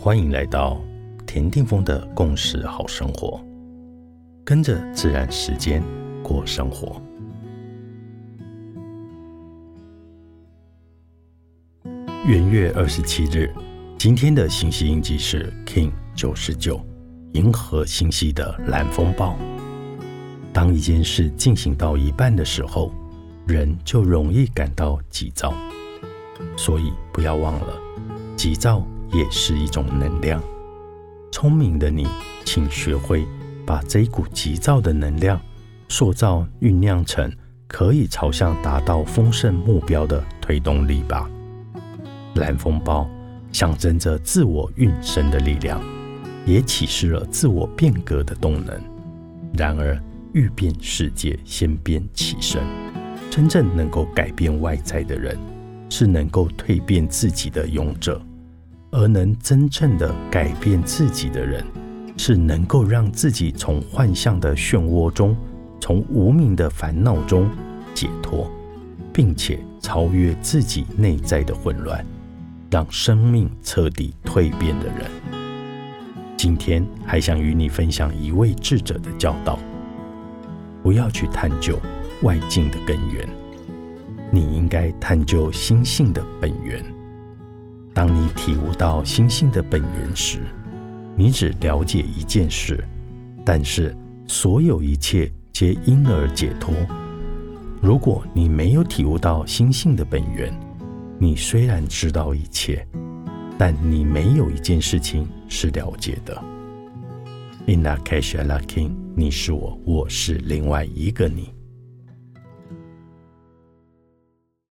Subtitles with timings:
[0.00, 0.80] 欢迎来到
[1.26, 3.44] 田定峰的共识好生活，
[4.44, 5.82] 跟着自然时间
[6.22, 7.02] 过生活。
[12.24, 13.52] 元月二十七日，
[13.98, 16.80] 今天的星系印记是 King 九十九，
[17.32, 19.36] 银河星系的蓝风暴。
[20.52, 22.92] 当一件事进行到一半的时候，
[23.48, 25.52] 人就容易感到急躁，
[26.56, 27.76] 所以不要忘了，
[28.36, 30.42] 急躁也是一种能量。
[31.30, 32.06] 聪明的你，
[32.44, 33.26] 请学会
[33.66, 35.40] 把这一股急躁的能量
[35.88, 37.30] 塑造、酝酿成
[37.66, 41.28] 可以朝向达到丰盛目标的推动力吧。
[42.34, 43.08] 蓝风暴
[43.52, 45.80] 象征着自我运生的力量，
[46.46, 48.80] 也启示了自我变革的动能。
[49.54, 49.98] 然而，
[50.32, 52.62] 欲变世界，先变其身。
[53.30, 55.38] 真正能够改变外在的人，
[55.90, 58.20] 是能够蜕变自己的勇者；
[58.90, 61.64] 而能真正的改变自己的人，
[62.16, 65.36] 是能够让自己从幻象的漩涡中，
[65.80, 67.48] 从无名的烦恼中
[67.94, 68.50] 解脱，
[69.12, 72.04] 并且超越自己内在的混乱，
[72.70, 75.10] 让生命彻底蜕变的人。
[76.36, 79.58] 今天还想与你分享一位智者的教导。
[80.82, 81.78] 不要去探究
[82.22, 83.28] 外境的根源，
[84.30, 86.82] 你应该探究心性的本源。
[87.98, 90.38] 当你体悟到心性的本源时，
[91.16, 92.78] 你只了解一件事，
[93.44, 93.92] 但是
[94.28, 96.72] 所有一切皆因而解脱。
[97.82, 100.56] 如果你没有体悟到心性的本源，
[101.18, 102.86] 你虽然知道一切，
[103.58, 106.40] 但你没有一件事情是了解的。
[107.66, 111.52] Ina kasalakin，你是我，我是另外一个你。